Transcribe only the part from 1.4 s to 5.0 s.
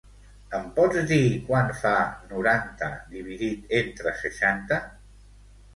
quant fa noranta dividit entre seixanta?